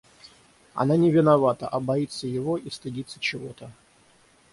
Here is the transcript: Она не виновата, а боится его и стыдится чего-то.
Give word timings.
Она 0.73 0.97
не 0.97 1.11
виновата, 1.11 1.67
а 1.67 1.79
боится 1.79 2.25
его 2.25 2.57
и 2.57 2.71
стыдится 2.71 3.19
чего-то. 3.19 3.69